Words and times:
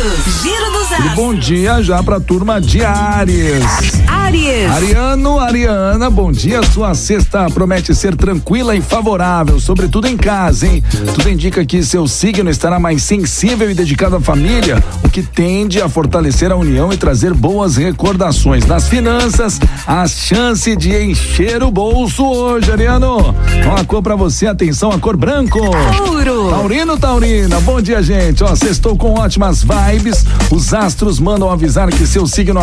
astros. 0.00 0.59
E 1.04 1.08
bom 1.14 1.34
dia 1.34 1.82
já 1.82 2.02
pra 2.02 2.20
turma 2.20 2.60
de 2.60 2.84
Ares. 2.84 3.64
Aries. 4.06 4.70
Ariano, 4.70 5.38
Ariana, 5.38 6.10
bom 6.10 6.30
dia. 6.30 6.62
Sua 6.62 6.94
sexta 6.94 7.48
promete 7.50 7.94
ser 7.94 8.14
tranquila 8.14 8.76
e 8.76 8.80
favorável, 8.80 9.58
sobretudo 9.58 10.06
em 10.06 10.16
casa, 10.16 10.66
hein? 10.66 10.84
Tudo 11.14 11.28
indica 11.28 11.64
que 11.64 11.82
seu 11.82 12.06
signo 12.06 12.50
estará 12.50 12.78
mais 12.78 13.02
sensível 13.02 13.70
e 13.70 13.74
dedicado 13.74 14.16
à 14.16 14.20
família, 14.20 14.82
o 15.02 15.08
que 15.08 15.22
tende 15.22 15.80
a 15.80 15.88
fortalecer 15.88 16.52
a 16.52 16.56
união 16.56 16.92
e 16.92 16.96
trazer 16.96 17.32
boas 17.32 17.76
recordações. 17.76 18.66
Nas 18.66 18.88
finanças, 18.88 19.58
a 19.86 20.06
chance 20.06 20.76
de 20.76 20.94
encher 20.94 21.62
o 21.62 21.70
bolso 21.70 22.24
hoje, 22.24 22.70
Ariano. 22.70 23.34
Uma 23.64 23.84
cor 23.84 24.02
pra 24.02 24.16
você, 24.16 24.46
atenção, 24.46 24.90
a 24.90 24.98
cor 24.98 25.16
branco. 25.16 25.58
Touro. 25.96 26.50
Taurino, 26.50 26.98
Taurina, 26.98 27.58
bom 27.60 27.80
dia, 27.80 28.02
gente. 28.02 28.44
Ó, 28.44 28.54
sextou 28.54 28.96
com 28.96 29.14
ótimas 29.18 29.64
vibes. 29.64 30.24
Os 30.50 30.74
astros 30.90 31.20
mandam 31.20 31.48
avisar 31.48 31.88
que 31.88 32.04
seu 32.04 32.26
signo 32.26 32.58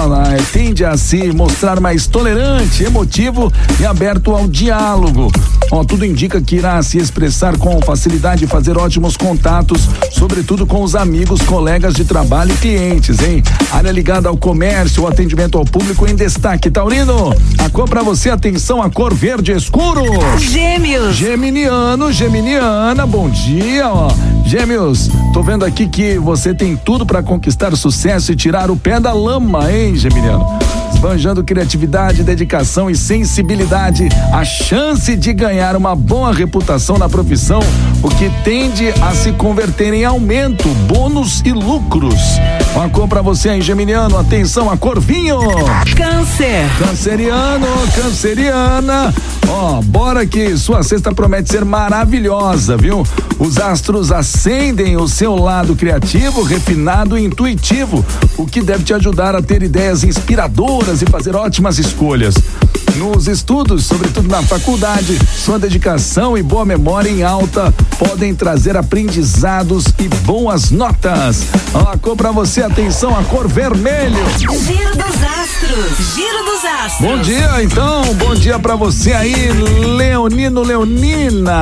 tende 0.52 0.84
a 0.84 0.98
se 0.98 1.32
mostrar 1.32 1.80
mais 1.80 2.08
tolerante, 2.08 2.84
emotivo 2.84 3.50
e 3.80 3.86
aberto 3.86 4.36
ao 4.36 4.46
diálogo. 4.50 5.32
Ó, 5.72 5.84
tudo 5.84 6.06
indica 6.06 6.42
que 6.42 6.56
irá 6.56 6.82
se 6.82 6.98
expressar 6.98 7.58
com 7.58 7.82
facilidade 7.82 8.46
e 8.46 8.48
fazer 8.48 8.78
ótimos 8.78 9.18
contatos, 9.18 9.90
sobretudo 10.12 10.66
com 10.66 10.82
os 10.82 10.96
amigos, 10.96 11.42
colegas 11.42 11.94
de 11.94 12.06
trabalho 12.06 12.54
e 12.54 12.58
clientes, 12.58 13.20
hein? 13.20 13.44
Área 13.72 13.92
ligada 13.92 14.30
ao 14.30 14.38
comércio, 14.38 15.04
o 15.04 15.08
atendimento 15.08 15.58
ao 15.58 15.66
público 15.66 16.10
em 16.10 16.16
destaque. 16.16 16.72
Taurino, 16.72 17.34
a 17.58 17.70
cor 17.70 17.90
pra 17.90 18.02
você, 18.02 18.30
atenção, 18.30 18.82
a 18.82 18.90
cor 18.90 19.14
verde 19.14 19.52
escuro. 19.52 20.04
Gêmeos. 20.40 21.16
Geminiano, 21.16 22.12
Geminiana, 22.12 23.06
bom 23.06 23.30
dia, 23.30 23.90
ó. 23.90 24.10
Gêmeos, 24.46 25.10
tô 25.34 25.44
vendo 25.44 25.66
aqui 25.66 25.88
que 25.88 26.18
você 26.18 26.54
tem 26.54 26.78
tudo 26.78 27.06
para 27.06 27.22
conquistar 27.22 27.76
sucesso 27.76 28.32
e 28.32 28.36
tirar 28.36 28.72
o 28.72 28.78
pé 28.78 29.00
da 29.00 29.12
lama, 29.14 29.72
hein, 29.72 29.96
Geminiano? 29.96 30.46
Esbanjando 30.94 31.44
criatividade, 31.44 32.24
dedicação 32.24 32.90
e 32.90 32.96
sensibilidade, 32.96 34.10
a 34.34 34.44
chance 34.44 35.16
de 35.16 35.32
ganhar 35.32 35.57
uma 35.76 35.96
boa 35.96 36.34
reputação 36.34 36.98
na 36.98 37.10
profissão, 37.10 37.60
o 38.04 38.10
que 38.10 38.30
tende 38.44 38.90
a 39.02 39.12
se 39.12 39.32
converter 39.32 39.94
em 39.94 40.06
aumento, 40.06 40.68
bônus 40.88 41.42
e 41.46 41.52
lucros. 41.52 42.20
Uma 42.76 42.90
cor 42.90 43.08
pra 43.08 43.22
você, 43.22 43.50
hein, 43.50 43.62
Geminiano? 43.62 44.18
Atenção, 44.18 44.70
a 44.70 44.78
cor 44.78 45.00
vinho. 45.00 45.40
Câncer. 45.96 46.70
Canceriano, 46.78 47.66
canceriana. 47.96 49.14
Ó, 49.50 49.82
bora 49.82 50.26
que 50.28 50.56
sua 50.58 50.84
sexta 50.84 51.14
promete 51.14 51.50
ser 51.50 51.66
maravilhosa, 51.66 52.78
viu? 52.78 53.04
Os 53.40 53.58
astros 53.58 54.12
acendem 54.12 54.96
o 54.98 55.08
seu 55.08 55.36
lado 55.36 55.76
criativo, 55.76 56.44
refinado 56.44 57.18
e 57.18 57.26
intuitivo, 57.26 58.06
o 58.38 58.46
que 58.46 58.62
deve 58.62 58.84
te 58.84 58.94
ajudar 58.94 59.36
a 59.36 59.42
ter 59.42 59.64
ideias 59.64 60.04
inspiradoras 60.04 61.02
e 61.02 61.06
fazer 61.06 61.36
ótimas 61.36 61.80
escolhas. 61.80 62.36
Nos 62.96 63.28
estudos, 63.28 63.86
sobretudo 63.86 64.28
na 64.28 64.42
faculdade, 64.42 65.20
sua 65.36 65.60
dedicação 65.60 66.38
e 66.38 66.42
boa 66.42 66.66
memória 66.66 67.10
em 67.10 67.24
alta 67.24 67.74
podem 67.98 68.34
trazer 68.34 68.76
aprendizados 68.76 69.86
e 70.00 70.08
boas 70.26 70.72
notas. 70.72 71.44
A 71.74 71.98
cor 71.98 72.16
pra 72.16 72.32
você, 72.32 72.64
atenção, 72.64 73.18
a 73.18 73.24
cor 73.24 73.48
vermelho. 73.48 74.18
Giro 74.40 74.96
dos 74.96 75.24
astros. 75.24 76.16
Giro 76.16 76.46
dos 76.46 76.66
astros. 76.66 77.10
Bom 77.10 77.22
dia, 77.22 77.64
então. 77.64 78.04
Bom 78.16 78.34
dia 78.34 78.58
pra 78.58 78.76
você 78.76 79.14
aí, 79.14 79.52
Leonino 79.96 80.64
Leonina. 80.64 81.62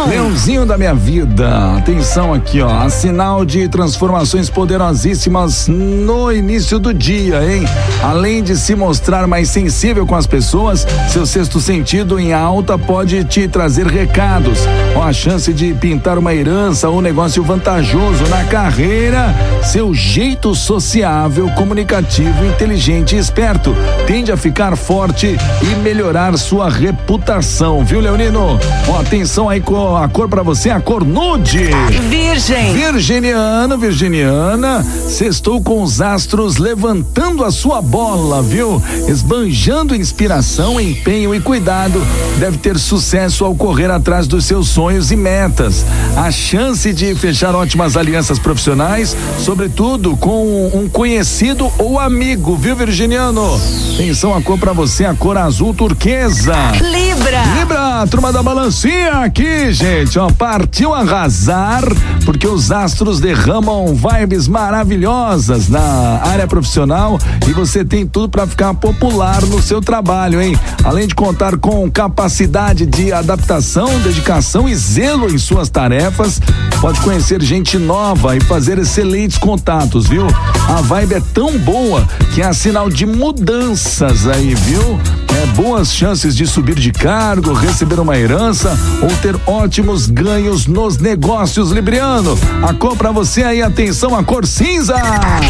Leão. 0.00 0.08
Leãozinho 0.08 0.64
da 0.64 0.78
minha 0.78 0.94
vida. 0.94 1.76
Atenção 1.76 2.32
aqui, 2.32 2.60
ó. 2.60 2.88
Sinal 2.88 3.44
de 3.44 3.68
transformações 3.68 4.48
poderosíssimas 4.48 5.66
no 5.68 6.32
início 6.32 6.78
do 6.78 6.94
dia, 6.94 7.42
hein? 7.44 7.64
Além 8.02 8.42
de 8.42 8.56
se 8.56 8.74
mostrar 8.74 9.26
mais 9.26 9.48
sensível 9.48 10.06
com 10.06 10.14
as 10.14 10.26
pessoas, 10.26 10.86
seu 11.08 11.26
sexto 11.26 11.60
sentido 11.60 12.18
em 12.18 12.32
alta 12.32 12.78
pode 12.78 13.24
te 13.24 13.48
trazer 13.48 13.86
recados. 13.86 14.60
Ó, 14.94 15.02
a 15.02 15.12
chance 15.12 15.52
de 15.52 15.74
pintar 15.74 16.16
uma 16.18 16.34
herança 16.34 16.88
ou 16.88 17.02
negócio 17.02 17.42
vantajoso 17.42 18.26
na 18.28 18.44
carreira. 18.44 19.34
Seu 19.62 19.92
jeito 19.92 20.54
sociável, 20.54 21.50
comunicativo, 21.50 22.44
inteligente 22.46 23.16
e 23.16 23.18
esperto 23.18 23.74
tende 24.06 24.32
a 24.32 24.36
ficar 24.36 24.76
forte 24.76 25.36
e 25.62 25.66
melhorar 25.82 26.36
sua 26.38 26.70
reputação, 26.70 27.84
viu, 27.84 28.00
Leonino? 28.00 28.58
Ó, 28.88 29.00
atenção 29.00 29.48
aí 29.48 29.60
com 29.60 29.89
a 29.96 30.08
cor 30.08 30.28
pra 30.28 30.42
você, 30.42 30.70
a 30.70 30.80
cor 30.80 31.04
nude. 31.04 31.70
Virgem. 32.08 32.72
Virginiano, 32.72 33.78
Virginiana, 33.78 34.82
sextou 34.82 35.60
com 35.62 35.82
os 35.82 36.00
astros 36.00 36.56
levantando 36.56 37.44
a 37.44 37.50
sua 37.50 37.80
bola, 37.80 38.42
viu? 38.42 38.82
Esbanjando 39.08 39.94
inspiração, 39.94 40.80
empenho 40.80 41.34
e 41.34 41.40
cuidado. 41.40 42.00
Deve 42.38 42.58
ter 42.58 42.78
sucesso 42.78 43.44
ao 43.44 43.54
correr 43.54 43.90
atrás 43.90 44.26
dos 44.26 44.44
seus 44.44 44.68
sonhos 44.68 45.10
e 45.10 45.16
metas. 45.16 45.84
A 46.16 46.30
chance 46.30 46.92
de 46.92 47.14
fechar 47.14 47.54
ótimas 47.54 47.96
alianças 47.96 48.38
profissionais, 48.38 49.16
sobretudo 49.38 50.16
com 50.16 50.70
um 50.74 50.88
conhecido 50.88 51.70
ou 51.78 51.98
amigo, 51.98 52.56
viu, 52.56 52.76
Virginiano? 52.76 53.60
Atenção 53.94 54.34
a 54.34 54.40
cor 54.42 54.58
pra 54.58 54.72
você, 54.72 55.04
a 55.04 55.14
cor 55.14 55.36
azul 55.36 55.74
turquesa. 55.74 56.54
Libra. 56.80 57.42
Libra, 58.00 58.06
turma 58.06 58.32
da 58.32 58.42
balancinha 58.42 59.24
aqui, 59.24 59.72
gente, 59.72 60.18
ó, 60.18 60.30
partiu 60.30 60.94
arrasar, 60.94 61.82
porque 62.24 62.46
os 62.46 62.70
astros 62.70 63.20
derramam 63.20 63.94
vibes 63.94 64.48
maravilhosas 64.48 65.68
na 65.68 66.20
área 66.22 66.46
profissional 66.46 67.18
e 67.46 67.52
você 67.52 67.84
tem 67.84 68.06
tudo 68.06 68.28
para 68.28 68.46
ficar 68.46 68.72
popular 68.74 69.42
no 69.42 69.60
seu 69.60 69.80
trabalho, 69.82 70.40
hein? 70.40 70.58
Além 70.82 71.06
de 71.06 71.14
contar 71.14 71.58
com 71.58 71.90
capacidade 71.90 72.86
de 72.86 73.12
adaptação, 73.12 74.00
dedicação 74.00 74.68
e 74.68 74.74
zelo 74.74 75.30
em 75.30 75.36
suas 75.36 75.68
tarefas, 75.68 76.40
pode 76.80 77.00
conhecer 77.00 77.42
gente 77.42 77.76
nova 77.76 78.36
e 78.36 78.40
fazer 78.40 78.78
excelentes 78.78 79.36
contatos, 79.36 80.06
viu? 80.06 80.26
A 80.68 80.80
vibe 80.80 81.14
é 81.14 81.22
tão 81.34 81.58
boa 81.58 82.06
que 82.34 82.40
é 82.40 82.50
sinal 82.52 82.88
de 82.88 83.04
mudanças 83.04 84.26
aí, 84.26 84.54
viu? 84.54 84.98
É 85.40 85.46
boas 85.46 85.94
chances 85.94 86.36
de 86.36 86.46
subir 86.46 86.74
de 86.74 86.92
cargo, 86.92 87.54
receber 87.54 87.98
uma 87.98 88.14
herança 88.14 88.78
ou 89.00 89.08
ter 89.22 89.34
ótimos 89.46 90.06
ganhos 90.06 90.66
nos 90.66 90.98
negócios, 90.98 91.70
Libriano. 91.70 92.38
A 92.62 92.74
cor 92.74 92.94
pra 92.94 93.10
você 93.10 93.42
aí, 93.42 93.62
atenção, 93.62 94.14
a 94.14 94.22
cor 94.22 94.46
cinza. 94.46 94.96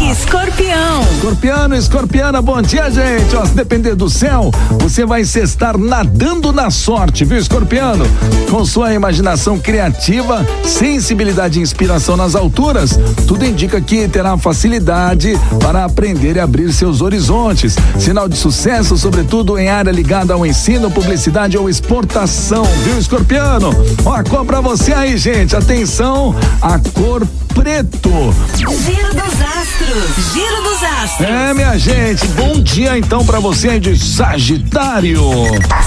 Escorpião. 0.09 1.01
Escorpiano, 1.15 1.75
escorpiana, 1.75 2.41
bom 2.41 2.61
dia, 2.61 2.89
gente. 2.89 3.35
Ó, 3.35 3.45
se 3.45 3.53
depender 3.53 3.93
do 3.95 4.09
céu, 4.09 4.49
você 4.79 5.05
vai 5.05 5.25
se 5.25 5.39
estar 5.39 5.77
nadando 5.77 6.53
na 6.53 6.69
sorte, 6.69 7.25
viu, 7.25 7.37
escorpiano? 7.37 8.05
Com 8.49 8.63
sua 8.63 8.93
imaginação 8.93 9.59
criativa, 9.59 10.45
sensibilidade 10.63 11.59
e 11.59 11.61
inspiração 11.61 12.15
nas 12.15 12.33
alturas, 12.33 12.97
tudo 13.27 13.45
indica 13.45 13.81
que 13.81 14.07
terá 14.07 14.37
facilidade 14.37 15.37
para 15.61 15.83
aprender 15.83 16.37
e 16.37 16.39
abrir 16.39 16.71
seus 16.71 17.01
horizontes. 17.01 17.75
Sinal 17.99 18.29
de 18.29 18.37
sucesso, 18.37 18.97
sobretudo 18.97 19.57
em 19.57 19.67
área 19.81 19.91
ligada 19.91 20.33
ao 20.33 20.45
ensino, 20.45 20.91
publicidade 20.91 21.57
ou 21.57 21.67
exportação, 21.67 22.63
viu, 22.83 22.99
escorpiano? 22.99 23.71
Ó, 24.05 24.13
a 24.13 24.23
cor 24.23 24.45
pra 24.45 24.61
você 24.61 24.93
aí, 24.93 25.17
gente. 25.17 25.55
Atenção, 25.55 26.35
a 26.61 26.77
cor 26.93 27.25
preto. 27.53 28.33
Giro 28.55 29.13
dos 29.13 29.41
astros. 29.41 30.33
Giro 30.33 30.63
dos 30.63 30.83
astros. 30.83 31.27
É, 31.27 31.53
minha 31.53 31.77
gente, 31.77 32.25
bom 32.27 32.59
dia 32.61 32.97
então 32.97 33.25
pra 33.25 33.39
você 33.39 33.69
aí 33.69 33.79
de 33.79 33.97
Sagitário. 33.97 35.21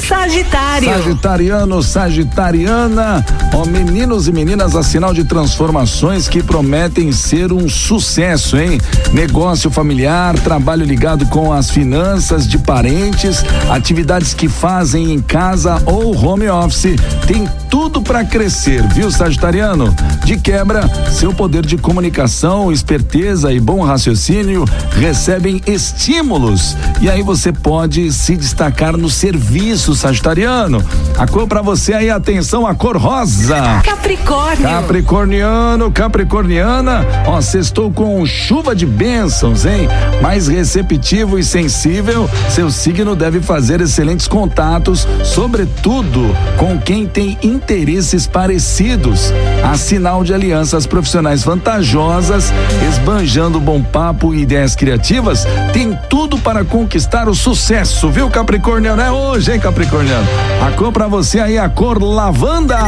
Sagitário. 0.06 0.88
Sagitariano, 0.88 1.82
Sagitariana, 1.82 3.24
ó, 3.52 3.64
meninos 3.66 4.28
e 4.28 4.32
meninas, 4.32 4.76
a 4.76 4.82
sinal 4.82 5.14
de 5.14 5.24
transformações 5.24 6.28
que 6.28 6.42
prometem 6.42 7.12
ser 7.12 7.52
um 7.52 7.68
sucesso, 7.68 8.56
hein? 8.56 8.80
Negócio 9.12 9.70
familiar, 9.70 10.38
trabalho 10.40 10.84
ligado 10.84 11.26
com 11.26 11.52
as 11.52 11.70
finanças 11.70 12.46
de 12.46 12.58
parentes, 12.58 13.44
atividades 13.70 14.34
que 14.34 14.48
fazem 14.48 15.12
em 15.12 15.20
casa 15.20 15.80
ou 15.86 16.14
home 16.16 16.48
office, 16.48 16.96
tem 17.26 17.48
tudo 17.70 18.02
pra 18.02 18.24
crescer, 18.24 18.86
viu, 18.88 19.10
Sagitariano? 19.10 19.94
De 20.24 20.36
quebra, 20.38 20.88
seu 21.10 21.32
poder 21.32 21.53
de 21.62 21.76
comunicação, 21.76 22.72
esperteza 22.72 23.52
e 23.52 23.60
bom 23.60 23.82
raciocínio 23.82 24.64
recebem 24.92 25.60
estímulos 25.66 26.76
e 27.00 27.08
aí 27.08 27.22
você 27.22 27.52
pode 27.52 28.12
se 28.12 28.36
destacar 28.36 28.96
no 28.96 29.08
serviço, 29.10 29.94
Sagitariano. 29.94 30.82
A 31.18 31.26
cor 31.26 31.46
pra 31.46 31.62
você 31.62 31.92
aí, 31.92 32.10
atenção, 32.10 32.66
a 32.66 32.74
cor 32.74 32.96
rosa. 32.96 33.82
Capricórnio. 33.84 34.62
Capricorniano, 34.62 35.90
Capricorniana, 35.90 37.06
ó, 37.26 37.40
sextou 37.40 37.90
com 37.90 38.24
chuva 38.26 38.74
de 38.74 38.86
bênçãos, 38.86 39.64
hein? 39.64 39.88
Mais 40.20 40.48
receptivo 40.48 41.38
e 41.38 41.44
sensível, 41.44 42.28
seu 42.50 42.70
signo 42.70 43.14
deve 43.14 43.40
fazer 43.40 43.80
excelentes 43.80 44.26
contatos, 44.26 45.06
sobretudo 45.22 46.34
com 46.56 46.78
quem 46.78 47.06
tem 47.06 47.38
interesses 47.42 48.26
parecidos. 48.26 49.32
Há 49.62 49.76
sinal 49.76 50.24
de 50.24 50.34
alianças 50.34 50.86
profissionais 50.86 51.43
vantajosas, 51.44 52.52
esbanjando 52.88 53.60
bom 53.60 53.82
papo 53.82 54.34
e 54.34 54.42
ideias 54.42 54.74
criativas, 54.74 55.46
tem 55.72 55.98
tudo 56.08 56.38
para 56.38 56.64
conquistar 56.64 57.28
o 57.28 57.34
sucesso, 57.34 58.10
viu, 58.10 58.30
Capricorniano? 58.30 59.02
É 59.02 59.10
hoje, 59.10 59.52
hein, 59.52 59.60
Capricorniano? 59.60 60.26
A 60.66 60.70
cor 60.72 60.92
pra 60.92 61.06
você 61.06 61.40
aí, 61.40 61.58
a 61.58 61.68
cor 61.68 62.02
lavanda. 62.02 62.78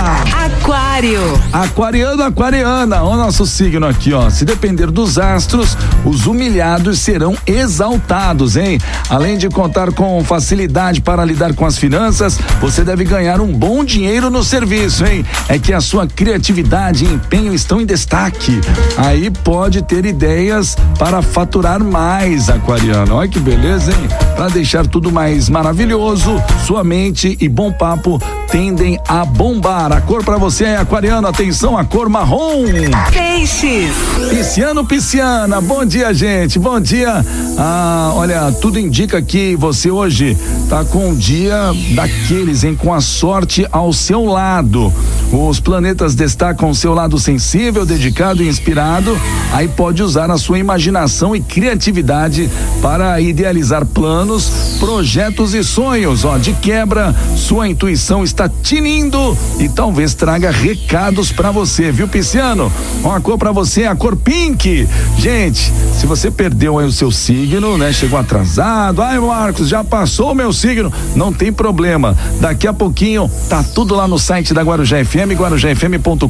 Aquário. 0.66 1.20
Aquariano, 1.52 2.24
aquariana, 2.24 3.00
o 3.04 3.16
nosso 3.16 3.46
signo 3.46 3.86
aqui, 3.86 4.12
ó. 4.12 4.28
Se 4.28 4.44
depender 4.44 4.90
dos 4.90 5.16
astros, 5.16 5.78
os 6.04 6.26
humilhados 6.26 6.98
serão 6.98 7.36
exaltados, 7.46 8.56
hein? 8.56 8.80
Além 9.08 9.38
de 9.38 9.48
contar 9.48 9.92
com 9.92 10.24
facilidade 10.24 11.00
para 11.00 11.24
lidar 11.24 11.54
com 11.54 11.64
as 11.64 11.78
finanças, 11.78 12.40
você 12.60 12.82
deve 12.82 13.04
ganhar 13.04 13.40
um 13.40 13.52
bom 13.52 13.84
dinheiro 13.84 14.28
no 14.28 14.42
serviço, 14.42 15.06
hein? 15.06 15.24
É 15.48 15.56
que 15.56 15.72
a 15.72 15.80
sua 15.80 16.04
criatividade 16.04 17.04
e 17.04 17.14
empenho 17.14 17.54
estão 17.54 17.80
em 17.80 17.86
destaque. 17.86 18.60
Aí 18.96 19.30
pode 19.30 19.82
ter 19.82 20.04
ideias 20.04 20.76
para 20.98 21.22
faturar 21.22 21.78
mais, 21.78 22.50
aquariano. 22.50 23.14
Olha 23.14 23.28
que 23.28 23.38
beleza, 23.38 23.92
hein? 23.92 24.08
Para 24.34 24.48
deixar 24.48 24.84
tudo 24.84 25.12
mais 25.12 25.48
maravilhoso, 25.48 26.42
sua 26.66 26.82
mente 26.82 27.38
e 27.40 27.48
bom 27.48 27.70
papo 27.70 28.20
tendem 28.56 28.99
a 29.06 29.23
bombar. 29.23 29.93
A 29.93 30.00
cor 30.00 30.25
para 30.25 30.38
você 30.38 30.64
é 30.64 30.76
aquariano, 30.79 31.29
atenção, 31.29 31.76
a 31.76 31.85
cor 31.85 32.08
marrom. 32.08 32.64
Peixes. 33.12 33.93
Pisciano, 34.31 34.82
pisciana, 34.82 35.61
bom 35.61 35.85
dia, 35.85 36.14
gente. 36.14 36.58
Bom 36.58 36.81
dia. 36.81 37.23
Ah, 37.58 38.12
olha, 38.14 38.50
tudo 38.53 38.79
indica 38.79 39.20
que 39.20 39.55
você 39.56 39.91
hoje 39.91 40.38
tá 40.70 40.87
com 40.87 41.11
um 41.11 41.14
dia 41.14 41.70
daqueles, 41.94 42.64
hein, 42.64 42.75
com 42.75 42.94
a 42.94 43.00
sorte 43.03 43.67
ao 43.70 43.93
seu 43.93 44.25
lado. 44.25 44.91
Os 45.31 45.61
planetas 45.61 46.14
destacam 46.14 46.70
o 46.70 46.75
seu 46.75 46.94
lado 46.94 47.19
sensível, 47.19 47.85
dedicado 47.85 48.43
e 48.43 48.49
inspirado. 48.49 49.20
Aí 49.53 49.69
pode 49.69 50.03
usar 50.03 50.31
a 50.31 50.38
sua 50.38 50.58
imaginação 50.58 51.37
e 51.37 51.43
criatividade 51.43 52.49
para 52.81 53.20
idealizar 53.20 53.85
planos, 53.85 54.65
projetos 54.78 55.55
e 55.55 55.62
sonhos. 55.62 56.25
Ó, 56.25 56.38
de 56.38 56.52
quebra, 56.55 57.14
sua 57.37 57.69
intuição 57.69 58.25
está 58.25 58.49
tinindo 58.49 59.37
e 59.58 59.69
talvez 59.69 60.14
traga 60.14 60.50
recados 60.50 61.32
para 61.32 61.50
você, 61.50 61.90
viu, 61.90 62.08
Pisciano? 62.08 62.73
Ó, 63.02 63.14
a 63.14 63.20
cor 63.20 63.38
para 63.38 63.52
você 63.52 63.82
é 63.82 63.88
a 63.88 63.96
cor 63.96 64.17
pink. 64.17 64.88
Gente, 65.19 65.73
se 65.93 66.06
você 66.06 66.31
perdeu 66.31 66.78
aí 66.78 66.87
o 66.87 66.93
seu 66.93 67.11
signo, 67.11 67.78
né? 67.78 67.93
Chegou 67.93 68.19
atrasado. 68.19 69.02
Ai, 69.02 69.19
Marcos, 69.19 69.69
já 69.69 69.82
passou 69.82 70.32
o 70.32 70.34
meu 70.34 70.52
signo. 70.52 70.93
Não 71.14 71.32
tem 71.32 71.52
problema. 71.52 72.17
Daqui 72.40 72.67
a 72.67 72.72
pouquinho 72.72 73.31
tá 73.49 73.62
tudo 73.62 73.94
lá 73.94 74.06
no 74.06 74.19
site 74.19 74.52
da 74.52 74.62
Guarujá 74.62 75.02
FM, 75.05 75.32
guarujafm.com.br, 75.37 76.26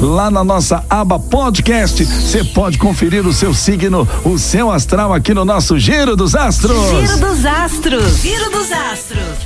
lá 0.00 0.30
na 0.30 0.44
nossa 0.44 0.84
aba 0.88 1.18
podcast. 1.18 2.04
Você 2.04 2.44
pode 2.44 2.78
conferir 2.78 3.26
o 3.26 3.32
seu 3.32 3.54
signo, 3.54 4.06
o 4.24 4.38
seu 4.38 4.70
astral 4.70 5.12
aqui 5.12 5.32
no 5.32 5.44
nosso 5.44 5.78
Giro 5.78 6.16
dos 6.16 6.34
Astros. 6.34 6.90
Giro 6.90 7.19
dos 7.20 7.44
Astros. 7.44 8.22
Giro 8.22 8.50
dos 8.50 8.72
Astros. 8.72 9.40